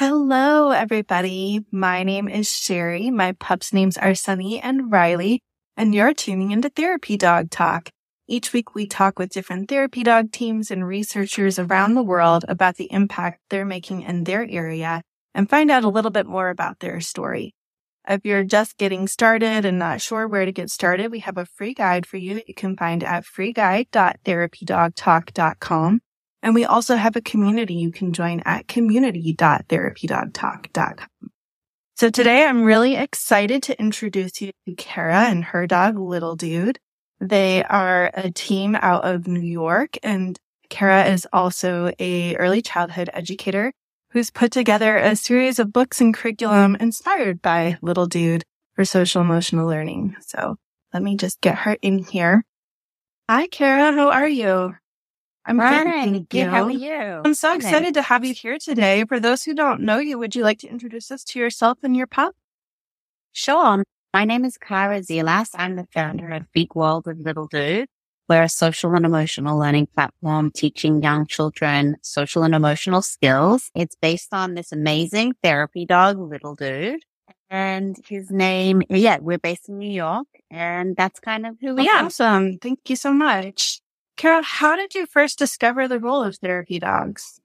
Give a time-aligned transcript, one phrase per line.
[0.00, 1.64] Hello, everybody.
[1.72, 3.10] My name is Sherrie.
[3.10, 5.42] My pups' names are Sunny and Riley,
[5.76, 7.90] and you're tuning into Therapy Dog Talk.
[8.28, 12.76] Each week we talk with different therapy dog teams and researchers around the world about
[12.76, 15.02] the impact they're making in their area
[15.34, 17.56] and find out a little bit more about their story.
[18.08, 21.44] If you're just getting started and not sure where to get started, we have a
[21.44, 26.00] free guide for you that you can find at freeguide.therapydogtalk.com.
[26.42, 31.08] And we also have a community you can join at community.therapydogtalk.com.
[31.96, 36.78] So today I'm really excited to introduce you to Cara and her dog, Little Dude.
[37.20, 40.38] They are a team out of New York and
[40.70, 43.72] Cara is also a early childhood educator
[44.10, 49.20] who's put together a series of books and curriculum inspired by Little Dude for social
[49.20, 50.14] emotional learning.
[50.20, 50.56] So
[50.94, 52.44] let me just get her in here.
[53.28, 53.90] Hi, Cara.
[53.92, 54.76] How are you?
[55.44, 55.84] I'm good.
[55.84, 56.44] Thank you.
[56.44, 57.22] How are you?
[57.24, 59.04] I'm so excited to have you here today.
[59.04, 61.96] For those who don't know you, would you like to introduce us to yourself and
[61.96, 62.34] your pup?
[63.32, 63.82] Sure.
[64.12, 65.50] My name is Cara Zelas.
[65.54, 67.88] I'm the founder of Big World with Little Dude.
[68.28, 73.70] We're a social and emotional learning platform teaching young children social and emotional skills.
[73.74, 77.00] It's based on this amazing therapy dog, Little Dude.
[77.48, 81.88] And his name, yeah, we're based in New York and that's kind of who we
[81.88, 82.04] are.
[82.04, 82.58] Awesome.
[82.58, 83.80] Thank you so much.
[84.18, 87.38] Cara, how did you first discover the role of therapy dogs?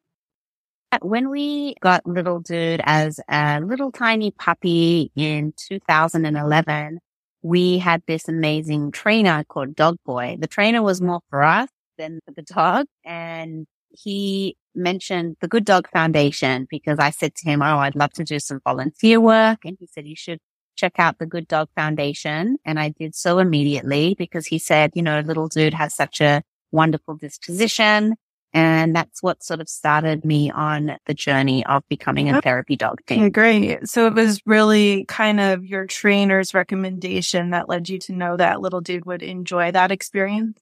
[0.91, 6.99] Uh, when we got little dude as a little tiny puppy in 2011,
[7.43, 10.35] we had this amazing trainer called Dog Boy.
[10.39, 12.87] The trainer was more for us than for the dog.
[13.05, 18.13] And he mentioned the Good Dog Foundation because I said to him, Oh, I'd love
[18.13, 19.59] to do some volunteer work.
[19.63, 20.39] And he said, you should
[20.75, 22.57] check out the Good Dog Foundation.
[22.65, 26.41] And I did so immediately because he said, you know, little dude has such a
[26.73, 28.15] wonderful disposition.
[28.55, 32.75] And that's what sort of started me on the journey of becoming a oh, therapy
[32.75, 33.31] dog Okay, team.
[33.31, 33.87] great.
[33.89, 38.61] So it was really kind of your trainer's recommendation that led you to know that
[38.61, 40.59] little dude would enjoy that experience.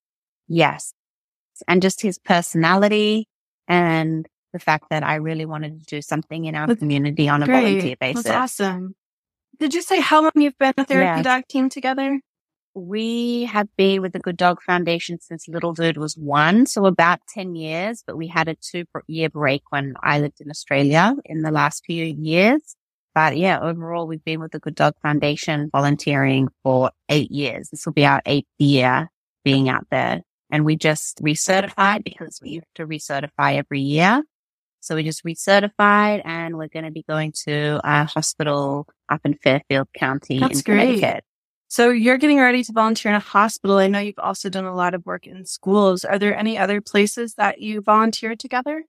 [0.48, 0.94] Yes.
[1.68, 3.28] And just his personality
[3.68, 7.44] and the fact that I really wanted to do something in our That's community on
[7.44, 8.24] a volunteer basis.
[8.24, 8.96] That's awesome.
[9.60, 11.22] Did you say how long you've been a therapy Yeah.
[11.24, 12.22] dog team together?
[12.74, 17.20] We have been with the Good Dog Foundation since Little Dude was one, so about
[17.34, 21.42] 10 years, but we had a two year break when I lived in Australia in
[21.42, 22.76] the last few years.
[23.14, 27.70] But yeah, overall, we've been with the Good Dog Foundation volunteering for eight years.
[27.70, 29.12] This will be our eighth year
[29.44, 30.22] being out there.
[30.50, 34.24] And we just recertified because we have to recertify every year.
[34.80, 39.34] So we just recertified and we're going to be going to a hospital up in
[39.36, 41.22] Fairfield County That's in great.
[41.72, 43.78] So you're getting ready to volunteer in a hospital.
[43.78, 46.04] I know you've also done a lot of work in schools.
[46.04, 48.84] Are there any other places that you volunteered together?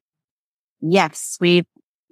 [0.81, 1.65] Yes, we've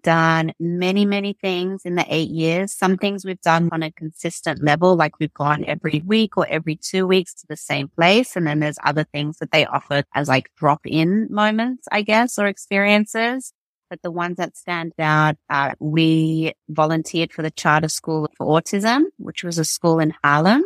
[0.05, 2.73] done many, many things in the eight years.
[2.73, 6.77] Some things we've done on a consistent level, like we've gone every week or every
[6.77, 8.37] two weeks to the same place.
[8.37, 12.39] And then there's other things that they offer as like drop in moments, I guess,
[12.39, 13.53] or experiences.
[13.91, 19.07] But the ones that stand out, uh, we volunteered for the Charter School for Autism,
[19.19, 20.63] which was a school in Harlem.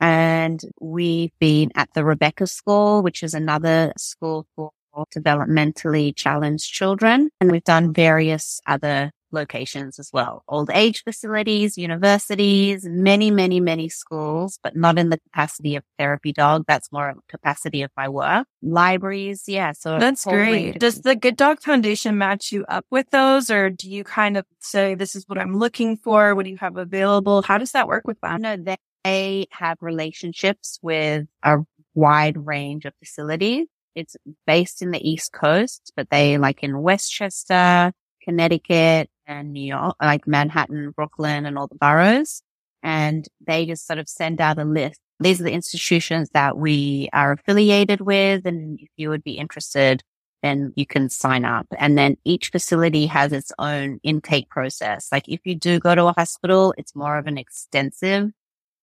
[0.00, 4.72] And we've been at the Rebecca School, which is another school for
[5.14, 7.30] developmentally challenged children.
[7.40, 10.42] And we've done various other locations as well.
[10.48, 16.32] Old age facilities, universities, many, many, many schools, but not in the capacity of therapy
[16.32, 16.64] dog.
[16.66, 18.46] That's more capacity of my work.
[18.62, 19.44] Libraries.
[19.46, 19.72] Yeah.
[19.72, 20.78] So That's great.
[20.78, 24.44] Does the Good Dog Foundation match you up with those or do you kind of
[24.60, 26.34] say, this is what I'm looking for?
[26.34, 27.42] What do you have available?
[27.42, 28.42] How does that work with them?
[28.42, 31.56] No, they- they have relationships with a
[31.94, 33.66] wide range of facilities.
[33.94, 34.14] It's
[34.46, 37.92] based in the East Coast, but they like in Westchester,
[38.22, 42.42] Connecticut and New York, like Manhattan, Brooklyn and all the boroughs.
[42.82, 45.00] And they just sort of send out a list.
[45.20, 48.46] These are the institutions that we are affiliated with.
[48.46, 50.02] And if you would be interested,
[50.42, 51.66] then you can sign up.
[51.78, 55.08] And then each facility has its own intake process.
[55.12, 58.30] Like if you do go to a hospital, it's more of an extensive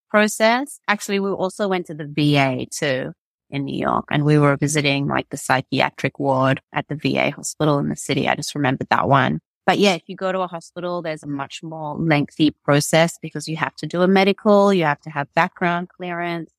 [0.10, 0.80] process.
[0.88, 3.12] Actually, we also went to the VA too
[3.50, 7.80] in New York and we were visiting like the psychiatric ward at the VA hospital
[7.80, 8.28] in the city.
[8.28, 9.40] I just remembered that one.
[9.68, 13.50] But yeah, if you go to a hospital, there's a much more lengthy process because
[13.50, 16.50] you have to do a medical, you have to have background clearance.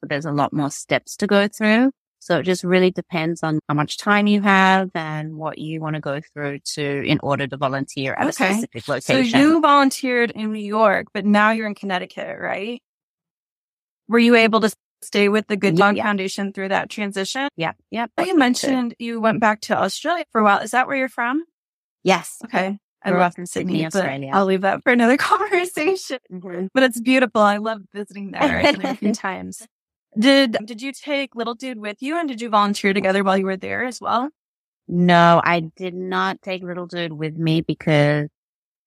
[0.00, 1.90] So there's a lot more steps to go through.
[2.20, 5.94] So it just really depends on how much time you have and what you want
[5.96, 8.50] to go through to in order to volunteer at Okay.
[8.50, 9.32] a specific location.
[9.32, 12.80] So you volunteered in New York, but now you're in Connecticut, right?
[14.08, 14.72] Were you able to
[15.02, 16.04] stay with the Good Dog Yeah.
[16.04, 17.48] Foundation through that transition?
[17.56, 17.72] Yeah.
[17.90, 18.12] Yep.
[18.16, 20.60] Oh, you mentioned you went back to Australia for a while.
[20.60, 21.44] Is that where you're from?
[22.04, 22.36] Yes.
[22.44, 22.78] Okay.
[23.02, 24.30] I Grew up in Sydney, Sydney, but Australia.
[24.32, 26.18] I'll leave that for another conversation.
[26.32, 26.68] Mhm.
[26.72, 27.42] But it's beautiful.
[27.42, 28.72] I love visiting there.
[28.72, 29.66] There a few times.
[30.18, 33.44] Did did you take little dude with you and did you volunteer together while you
[33.44, 34.30] were there as well?
[34.86, 38.28] No, I did not take little dude with me because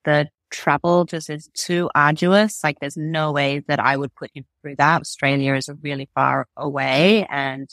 [0.06, 2.63] the travel just is too arduous.
[2.63, 5.02] Like there's no way that I would put him through that.
[5.02, 7.68] Australia is really far away and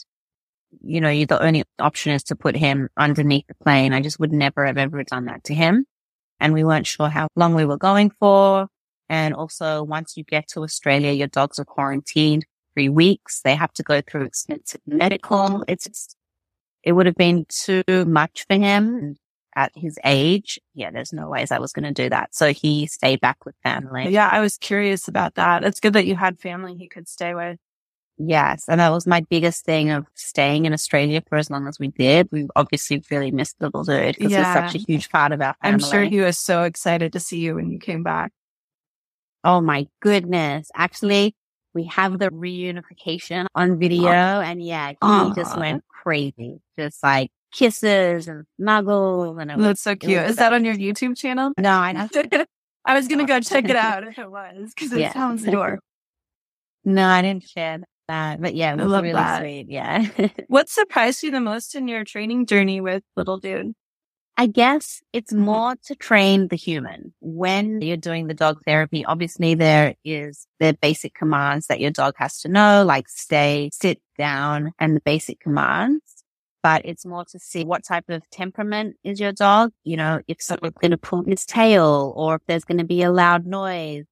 [0.81, 3.93] you know, you, the only option is to put him underneath the plane.
[3.93, 5.85] I just would never have ever done that to him.
[6.39, 8.67] And we weren't sure how long we were going for.
[9.07, 13.41] And also once you get to Australia, your dogs are quarantined three weeks.
[13.41, 15.63] They have to go through extensive medical.
[15.67, 16.15] It's just,
[16.83, 19.15] it would have been too much for him
[19.55, 20.59] at his age.
[20.73, 22.35] Yeah, there's no ways I was going to do that.
[22.35, 24.09] So he stayed back with family.
[24.09, 25.63] Yeah, I was curious about that.
[25.63, 27.57] It's good that you had family he could stay with.
[28.17, 28.65] Yes.
[28.69, 31.89] And that was my biggest thing of staying in Australia for as long as we
[31.89, 32.29] did.
[32.31, 34.63] We obviously really missed little dude because Yeah.
[34.65, 35.83] it's such a huge part of our family.
[35.83, 38.31] I'm sure he was so excited to see you when you came back.
[39.43, 40.71] Oh my goodness.
[40.75, 41.35] Actually,
[41.73, 46.61] we have the reunification on video and yeah, he just went crazy.
[46.79, 50.23] Just like kisses and snuggles and it was, That's so cute.
[50.23, 51.51] Is that on your YouTube channel?
[51.57, 52.09] no, I.
[52.87, 55.11] I was gonna go check it out if it was because it Yeah.
[55.13, 55.81] sounds adorable.
[56.85, 59.39] No, I didn't share that, but yeah, it I was love really that.
[59.41, 59.67] sweet.
[59.69, 60.05] Yeah.
[60.47, 63.73] What surprised you the most in your training journey with little dude?
[64.37, 65.39] I guess it's Mhm.
[65.39, 67.13] more to train the human.
[67.21, 72.15] When you're doing the dog therapy, obviously there is the basic commands that your dog
[72.17, 76.01] has to know, like stay, sit down and the basic commands.
[76.63, 79.71] But it's more to see what type of temperament is your dog.
[79.83, 83.03] You know, if someone's going to pull his tail or if there's going to be
[83.03, 84.05] a loud noise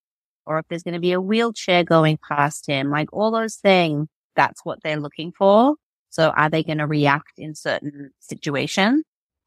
[0.46, 4.08] or if there's going to be a wheelchair going past him, like all those things,
[4.36, 5.76] that's what they're looking for.
[6.10, 9.04] So are they going to react in certain situations?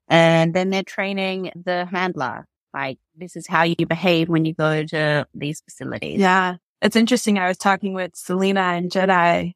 [0.09, 2.47] And then they're training the handler.
[2.73, 6.21] Like, this is how you behave when you go to these facilities.
[6.21, 7.39] Yeah, it's interesting.
[7.39, 9.53] I was talking with Selena and Jedi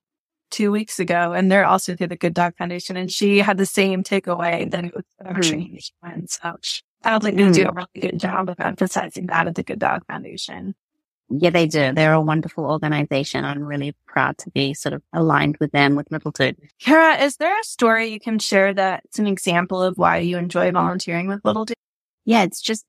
[0.50, 3.66] two weeks ago, and they're also through the Good Dog Foundation, and she had the
[3.66, 5.40] same takeaway that it was mm-hmm.
[5.40, 6.38] training the humans.
[6.42, 6.56] So
[7.04, 7.78] I don't think they do mm-hmm.
[7.78, 10.75] a really good job of emphasizing that at the Good Dog Foundation.
[11.31, 11.93] Yeah, they do.
[11.93, 13.44] They're a wonderful organization.
[13.44, 16.56] I'm really proud to be sort of aligned with them with Little Dude.
[16.81, 20.73] Cara, is there a story you can share that's an example of why you enjoy
[20.73, 21.77] volunteering with Little Dude?
[22.25, 22.85] Yeah, it's just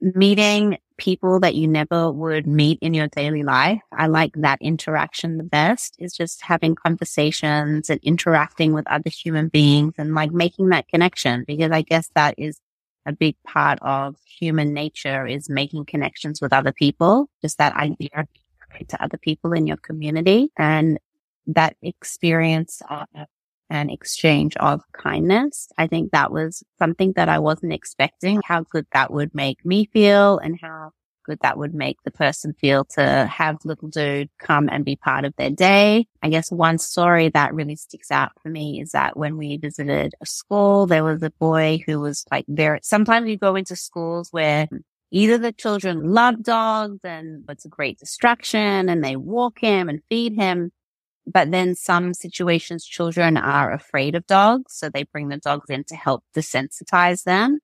[0.00, 3.80] meeting people that you never would meet in your daily life.
[3.92, 9.48] I like that interaction the best is just having conversations and interacting with other human
[9.48, 12.60] beings and like making that connection because I guess that is
[13.06, 17.30] a big part of human nature is making connections with other people.
[17.42, 17.92] Just that mm-hmm.
[17.92, 20.98] idea of being kind to other people in your community and
[21.46, 23.26] that experience uh, of
[23.70, 25.68] an exchange of kindness.
[25.78, 29.86] I think that was something that I wasn't expecting, how good that would make me
[29.92, 30.92] feel and how
[31.26, 35.24] good that would make the person feel to have little dude come and be part
[35.24, 36.06] of their day.
[36.22, 40.14] I guess one story that really sticks out for me is that when we visited
[40.22, 44.28] a school, there was a boy who was like very, sometimes you go into schools
[44.30, 44.68] where
[45.10, 50.02] either the children love dogs and it's a great distraction and they walk him and
[50.08, 50.72] feed him.
[51.26, 54.74] But then some situations, children are afraid of dogs.
[54.76, 57.58] So they bring the dogs in to help desensitize them.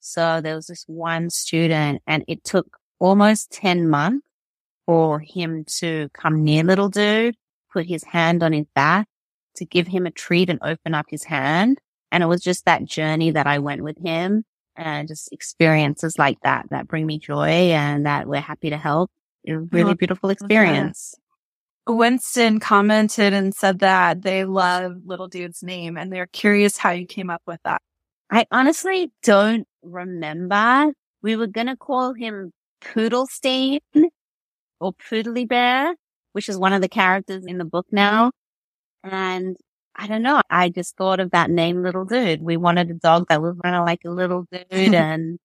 [0.00, 4.26] So there was this one student and it took almost 10 months
[4.86, 7.36] for him to come near little dude,
[7.72, 9.08] put his hand on his back
[9.56, 11.78] to give him a treat and open up his hand.
[12.12, 14.44] And it was just that journey that I went with him
[14.76, 19.10] and just experiences like that that bring me joy and that we're happy to help.
[19.48, 21.14] A oh, really Oh, beautiful experience.
[21.88, 27.06] Winston commented and said that they love Little Dude's name and they're curious how you
[27.06, 27.80] came up with that.
[28.30, 30.92] I honestly don't remember.
[31.22, 32.52] We were going to call him
[32.82, 33.80] Poodlestein
[34.80, 35.94] or Poodly Bear,
[36.32, 38.30] which is one of the characters in the book now.
[39.02, 39.56] And
[39.94, 40.42] I don't know.
[40.50, 42.42] I just thought of that name, Little Dude.
[42.42, 44.64] We wanted a dog that was kind of like a little dude
[44.94, 45.38] and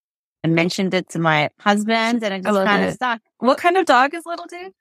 [0.43, 3.21] I mentioned it to my husband and it just kind of stuck.
[3.39, 4.71] What kind of dog is Little Dude?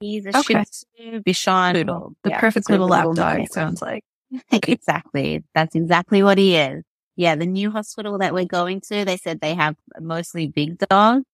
[0.00, 0.64] He's a Okay.
[0.64, 2.14] Shih Tzu Bichon Poodle.
[2.22, 4.04] The Yeah, perfect little lap dog, sounds like.
[4.52, 5.44] exactly.
[5.54, 6.84] That's exactly what he is.
[7.16, 11.24] Yeah, the new hospital that we're going to, they said they have mostly big dogs.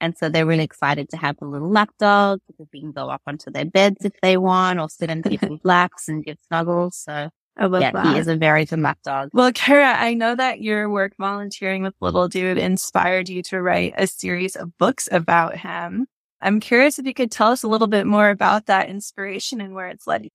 [0.00, 3.10] And so they're really excited to have a little lap dog because they can go
[3.10, 6.96] up onto their beds if they want or sit in people's laps and give snuggles.
[6.96, 8.06] So I love yeah, that.
[8.06, 9.30] he is a very good lap dog.
[9.34, 13.94] Well, Cara, I know that your work volunteering with Little Dude inspired you to write
[13.98, 16.06] a series of books about him.
[16.40, 19.74] I'm curious if you could tell us a little bit more about that inspiration and
[19.74, 20.30] where it's led you.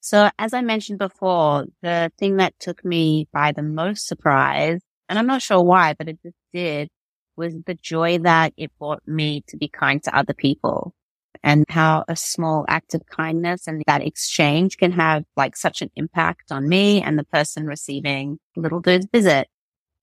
[0.00, 5.18] So as I mentioned before, the thing that took me by the most surprise, and
[5.18, 6.88] I'm not sure why, but it just did,
[7.38, 10.94] was the joy that it brought me to be kind to other people
[11.42, 15.90] and how a small act of kindness and that exchange can have like such an
[15.96, 19.48] impact on me and the person receiving little dude's visit.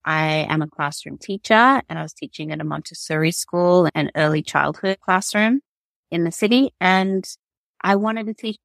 [0.04, 4.42] I am a classroom teacher and I was teaching at a Montessori school and early
[4.42, 5.60] childhood classroom
[6.10, 6.72] in the city.
[6.80, 7.24] And
[7.82, 8.58] I wanted to teach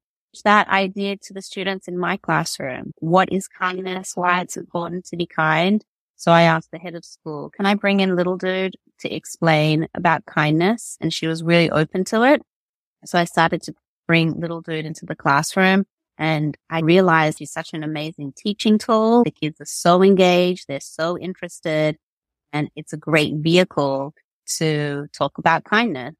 [0.44, 2.92] that idea to the students in my classroom.
[2.98, 4.12] What is kindness?
[4.14, 5.84] Why it's important to be kind.
[6.22, 9.88] So I asked the head of school, can I bring in little dude to explain
[9.92, 10.96] about kindness?
[11.00, 12.42] And she was really open to it.
[13.04, 13.74] So I started to
[14.06, 15.84] bring little dude into the classroom
[16.16, 19.24] and I realized he's such an amazing teaching tool.
[19.24, 20.66] The kids are so engaged.
[20.68, 21.96] They're so interested
[22.52, 24.14] and it's a great vehicle
[24.58, 26.14] to talk about kindness.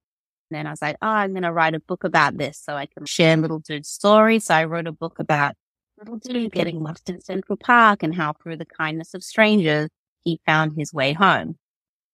[0.51, 2.75] And then I was like, oh, I'm going to write a book about this so
[2.75, 4.41] I can share little dude's story.
[4.41, 5.55] So I wrote a book about
[6.03, 9.89] little dude getting lost in Central Park and how through the kindness of strangers,
[10.25, 11.57] he found his way home.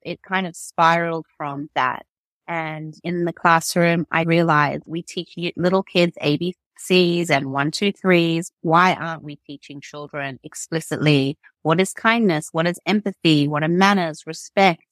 [0.02, 2.04] It kind of spiraled from that.
[2.46, 8.52] And in the classroom, I realized we teach little kids ABCs and one, two, threes.
[8.60, 12.50] Why aren't we teaching children explicitly what is kindness?
[12.52, 13.48] What is empathy?
[13.48, 14.84] What are manners, respect?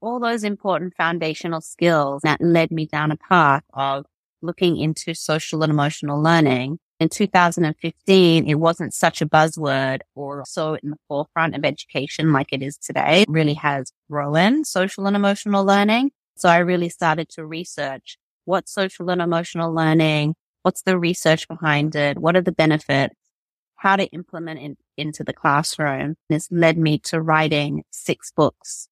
[0.00, 4.04] All those important foundational skills that led me down a path of
[4.40, 6.80] looking into social and emotional learning.
[7.02, 12.52] In 2015, it wasn't such a buzzword or so in the forefront of education like
[12.52, 13.22] it is today.
[13.22, 16.12] It really has grown social and emotional learning.
[16.36, 21.96] So I really started to research what social and emotional learning, what's the research behind
[21.96, 23.16] it, what are the benefits,
[23.74, 26.14] how to implement it into the classroom.
[26.28, 28.86] This led me to writing six books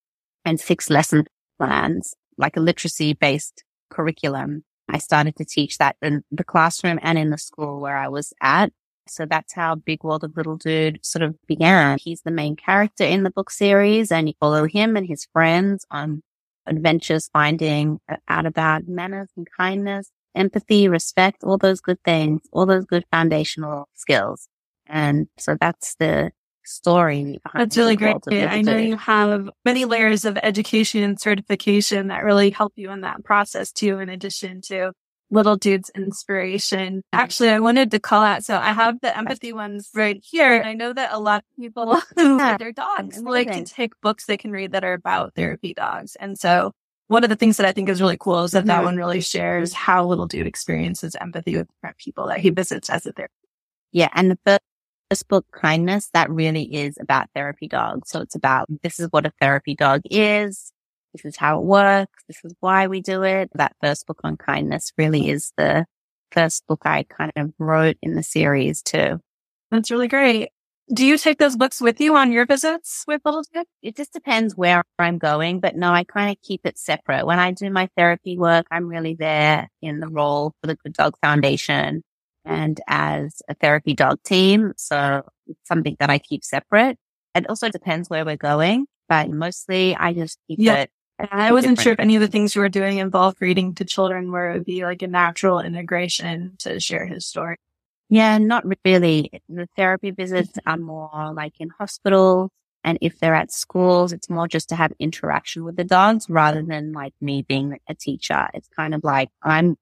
[0.45, 1.26] and six lesson
[1.61, 4.64] plans, like a literacy based curriculum.
[4.93, 8.33] I started to teach that in the classroom and in the school where I was
[8.41, 8.73] at.
[9.09, 11.99] So that's how Big World of Little Dude sort of began.
[12.01, 15.87] He's the main character in the book series and you follow him and his friends
[15.91, 16.23] on
[16.67, 22.85] adventures finding out about manners and kindness, empathy, respect, all those good things, all those
[22.85, 24.49] good foundational skills.
[24.87, 26.33] And so that's the
[26.71, 27.39] story.
[27.55, 28.17] That's really great.
[28.31, 33.03] I know you have many layers of education and certification that really help you in
[33.03, 34.93] that process too, in addition to
[35.31, 37.03] little dude's inspiration.
[37.12, 38.45] Actually, I wanted to call out.
[38.45, 40.62] So I have the empathy ones right here.
[40.65, 44.37] I know that a lot of people who their dogs like to take books they
[44.37, 46.17] can read that are about therapy dogs.
[46.17, 46.73] And so
[47.07, 48.69] one of the things that I think is really cool is that mm-hmm.
[48.69, 52.91] that one really shares how little dude experiences empathy with different people that he visits
[52.91, 53.37] as a therapist.
[53.93, 54.09] Yeah.
[54.15, 54.39] And the
[55.11, 58.11] first book, Kindness, that really is about therapy dogs.
[58.11, 60.73] So it's about this is what a therapy dog is.
[61.12, 62.23] This is how it works.
[62.29, 63.50] This is why we do it.
[63.55, 65.85] That first book on kindness really is the
[66.31, 69.19] first book I kind of wrote in the series too.
[69.73, 70.50] That's really great.
[70.93, 73.64] Do you take those books with you on your visits with Little Dude?
[73.83, 77.26] It just depends where I'm going, but no, I kind of keep it separate.
[77.26, 80.95] When I do my therapy work, I'm really there in the role for the Good
[80.95, 82.02] Dog Foundation
[82.45, 84.73] and as a therapy dog team.
[84.77, 86.99] So it's something that I keep separate.
[87.35, 90.91] It also depends where we're going, but mostly I just keep it
[91.31, 94.33] I wasn't sure if any of the things you were doing involved reading to children
[94.33, 97.57] where it would be like a natural integration to share his story.
[98.09, 99.31] Yeah, not really.
[99.49, 100.71] The therapy visits mm-hmm.
[100.71, 102.51] are more like in hospitals.
[102.83, 106.63] And if they're at schools, it's more just to have interaction with the dogs rather
[106.63, 108.49] than like me being a teacher.
[108.55, 109.77] It's kind of like I'm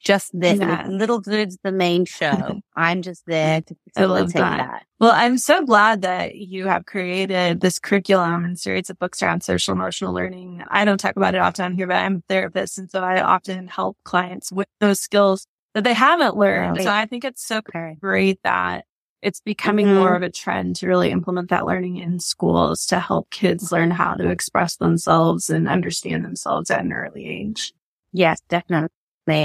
[0.00, 0.86] just this yeah.
[0.88, 2.60] little dude's the main show.
[2.76, 4.56] I'm just there to facilitate that.
[4.58, 4.86] that.
[4.98, 9.42] Well, I'm so glad that you have created this curriculum and series of books around
[9.42, 10.64] social emotional learning.
[10.68, 12.78] I don't talk about it often here, but I'm a therapist.
[12.78, 16.78] And so I often help clients with those skills that they haven't learned.
[16.78, 16.84] Right.
[16.84, 17.60] So I think it's so
[18.00, 18.84] great that
[19.22, 19.96] it's becoming mm-hmm.
[19.96, 23.90] more of a trend to really implement that learning in schools to help kids learn
[23.90, 27.72] how to express themselves and understand themselves at an early age.
[28.12, 28.88] Yes, definitely.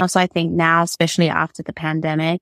[0.00, 2.40] Also, I think now, especially after the pandemic,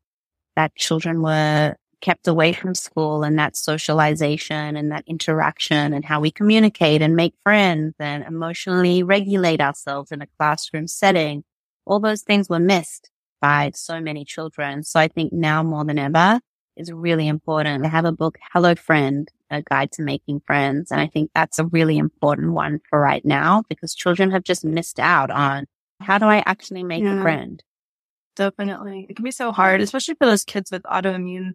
[0.56, 6.20] that children were kept away from school and that socialization and that interaction and how
[6.20, 11.44] we communicate and make friends and emotionally regulate ourselves in a classroom setting.
[11.86, 13.10] All those things were missed
[13.40, 14.82] by so many children.
[14.82, 16.40] So I think now more than ever
[16.76, 20.90] is really important to have a book, Hello Friend, a guide to making friends.
[20.90, 24.64] And I think that's a really important one for right now because children have just
[24.64, 25.66] missed out on
[26.04, 27.62] how do I actually make yeah, a friend?
[28.36, 29.06] Definitely.
[29.08, 31.52] It can be so hard, especially for those kids with autoimmune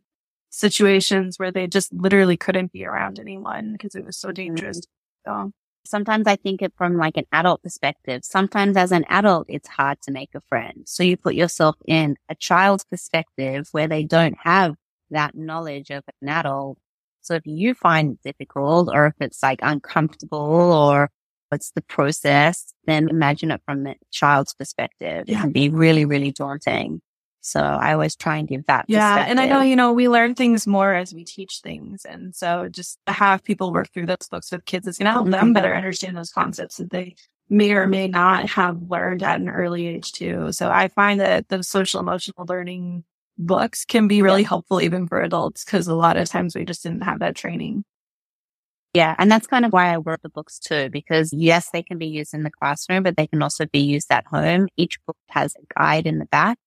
[0.50, 4.79] situations where they just literally couldn't be around anyone because it was so dangerous.
[5.27, 5.48] Mm-hmm.
[5.48, 5.51] So
[5.86, 8.24] sometimes I think it from like an adult perspective.
[8.24, 10.84] Sometimes as an adult, it's hard to make a friend.
[10.86, 14.75] So you put yourself in a child's perspective where they don't have
[15.12, 16.77] that knowledge of an adult.
[17.22, 21.10] So if you find it difficult or if it's like uncomfortable or
[21.50, 25.25] what's the process, then imagine it from the child's perspective.
[25.27, 25.39] Yeah.
[25.39, 27.01] It can be really, really daunting.
[27.41, 28.86] So I always try and give that.
[28.88, 29.25] Yeah.
[29.27, 32.06] And I know, you know, we learn things more as we teach things.
[32.06, 35.29] And so just have people work through those books with kids is going to help
[35.29, 37.15] them better understand those concepts that they
[37.50, 40.51] may or may not have learned at an early age too.
[40.51, 43.06] So I find that the social emotional learning
[43.38, 46.84] books can be really helpful even for adults because a lot of times we just
[46.84, 47.86] didn't have that training.
[48.93, 49.15] Yeah.
[49.19, 52.08] And that's kind of why I wrote the books too, because yes, they can be
[52.08, 54.67] used in the classroom, but they can also be used at home.
[54.77, 56.58] Each book has a guide in the back,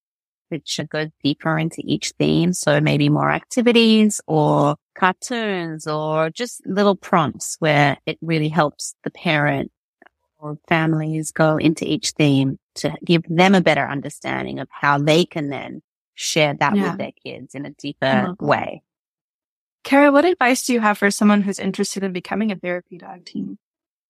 [0.48, 2.52] which goes deeper into each theme.
[2.52, 9.10] So maybe more activities or cartoons or just little prompts where it really helps the
[9.10, 9.72] parent
[10.38, 15.24] or families go into each theme to give them a better understanding of how they
[15.24, 15.82] can then
[16.14, 16.90] share that Yeah.
[16.90, 18.82] with their kids in a deeper way.
[19.84, 23.24] Cara, what advice do you have for someone who's interested in becoming a therapy dog
[23.24, 23.58] team?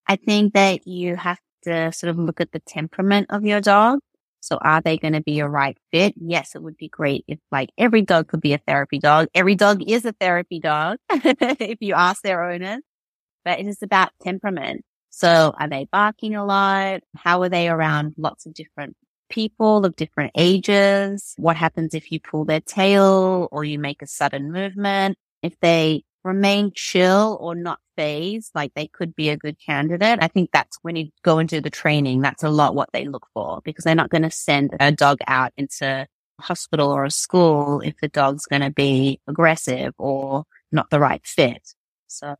[0.07, 4.01] I think that you have to sort of look at the temperament of your dog.
[4.41, 6.15] So are they going to be a right fit?
[6.17, 9.29] Yes, it would be great if like every dog could be a therapy dog.
[9.35, 12.83] Every dog is a therapy dog if you ask their owners,
[13.45, 14.83] but it is about temperament.
[15.11, 17.03] So are they barking a lot?
[17.17, 18.97] How are they around lots of different
[19.31, 21.35] people of different ages?
[21.37, 25.17] What happens if you pull their tail or you make a sudden movement?
[25.43, 30.19] If they remain chill or not phased, like they could be a good candidate.
[30.23, 33.27] I think that's when you go into the training, that's a lot what they look
[33.35, 37.11] for because they're not going to send a dog out into a hospital or a
[37.11, 41.75] school if the dog's going to be aggressive or not the right fit.
[42.07, 42.37] So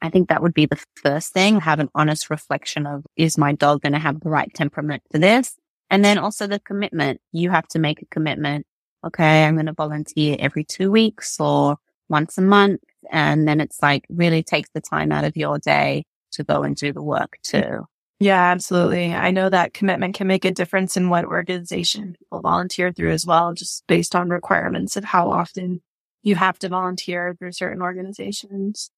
[0.00, 1.60] I think that would be the first thing.
[1.60, 5.18] Have an honest reflection of, is my dog going to have the right temperament for
[5.18, 5.56] this?
[5.90, 7.20] And then also the commitment.
[7.32, 8.66] You have to make a commitment.
[9.04, 9.44] Okay.
[9.44, 11.76] I'm going to volunteer every two weeks or
[12.08, 12.80] once a month.
[13.10, 16.76] And then it's like really takes the time out of your day to go and
[16.76, 17.62] do the work mm.
[17.62, 17.86] too.
[18.18, 19.12] Yeah, absolutely.
[19.12, 23.26] I know that commitment can make a difference in what organization people volunteer through as
[23.26, 25.82] well, just based on requirements of how often
[26.22, 28.90] you have to volunteer through certain organizations.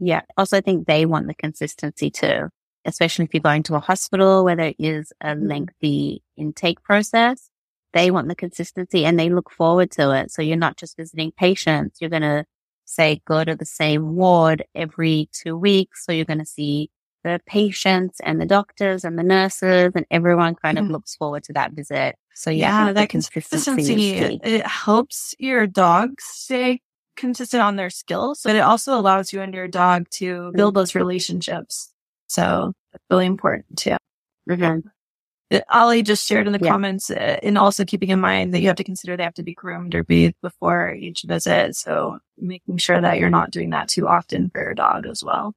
[0.00, 0.22] Yeah.
[0.36, 2.48] Also, I think they want the consistency too,
[2.84, 7.49] especially if you're going to a hospital where there is a lengthy intake process.
[7.92, 10.30] They want the consistency and they look forward to it.
[10.30, 12.00] So you're not just visiting patients.
[12.00, 12.44] You're going to
[12.84, 16.04] say go to the same ward every two weeks.
[16.04, 16.90] So you're going to see
[17.24, 20.90] the patients and the doctors and the nurses and everyone kind of Mhm.
[20.92, 22.16] looks forward to that visit.
[22.34, 26.80] So yeah, Yeah, that consistency, consistency, it, helps your dog stay
[27.16, 30.94] consistent on their skills, but it also allows you and your dog to build those
[30.94, 31.92] relationships.
[32.28, 33.96] So that's really important too.
[34.48, 34.82] Mhm.
[35.70, 36.70] Ollie just shared in the Yeah.
[36.70, 39.42] comments, uh, and also keeping in mind that you have to consider they have to
[39.42, 41.74] be groomed or bathed before each visit.
[41.76, 45.54] So making sure that you're not doing that too often for your dog as well.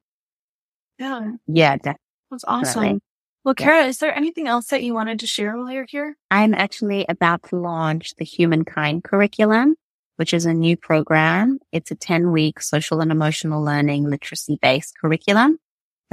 [0.99, 1.99] Yeah, Yeah, definitely.
[2.32, 3.01] that's awesome.
[3.43, 3.65] Well, Yeah.
[3.65, 6.15] Cara, is there anything else that you wanted to share while you're here?
[6.32, 9.75] I'm actually about to launch the Humankind curriculum,
[10.15, 11.60] which is a new program.
[11.71, 15.60] It's a 10 week social and emotional learning literacy based curriculum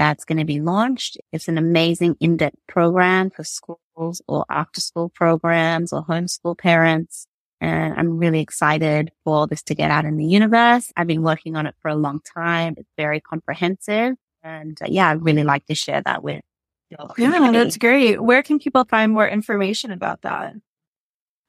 [0.01, 1.19] that's going to be launched.
[1.31, 7.27] It's an amazing in-depth program for schools or after school programs or homeschool parents.
[7.61, 10.91] And I'm really excited for all this to get out in the universe.
[10.97, 12.75] I've been working on it for a long time.
[12.79, 14.15] It's very comprehensive.
[14.43, 16.41] And uh, yeah, I'd really like to share that with
[16.89, 17.59] your Yeah, community.
[17.59, 18.23] that's great.
[18.23, 20.55] Where can people find more information about that?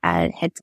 [0.03, 0.61] uh, head to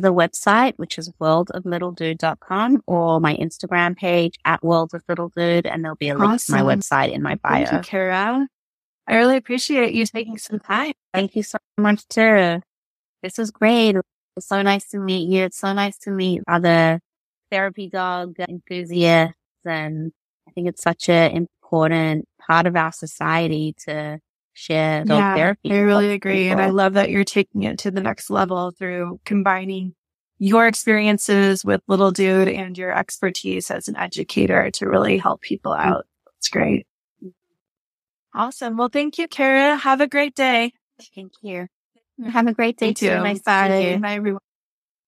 [0.00, 5.66] the website, which is worldoflittledude.com or my Instagram page at world of little dude.
[5.66, 7.82] And there'll be a link to my website in my Thank you, bio.
[7.82, 8.48] Cara.
[9.08, 10.92] I really appreciate you taking some time.
[11.14, 12.60] Thank you so much, too.
[13.22, 13.96] This was great.
[14.36, 15.44] It's so nice to meet you.
[15.44, 17.00] It's so nice to meet other
[17.50, 19.34] therapy dog enthusiasts.
[19.64, 20.12] And
[20.48, 24.18] I think it's such an important part of our society to
[24.68, 25.72] dog yeah, therapy.
[25.72, 26.48] I really agree.
[26.48, 29.94] And I love that you're taking it to the next level through combining
[30.38, 35.72] your experiences with Little Dude and your expertise as an educator to really help people
[35.72, 35.84] mm.
[35.84, 36.06] out.
[36.38, 36.86] It's great.
[38.34, 38.76] Awesome.
[38.76, 39.76] Well, thank you, Cara.
[39.76, 40.72] Have a great day.
[41.14, 41.68] Thank you.
[42.30, 43.08] Have a great day too.
[43.08, 43.98] Nice Bye.
[44.00, 44.40] Bye, everyone.